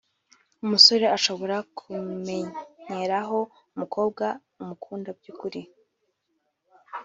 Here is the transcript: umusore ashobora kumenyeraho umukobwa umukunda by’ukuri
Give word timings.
umusore 0.63 1.05
ashobora 1.17 1.55
kumenyeraho 1.77 3.39
umukobwa 3.73 4.25
umukunda 4.61 5.09
by’ukuri 5.17 5.61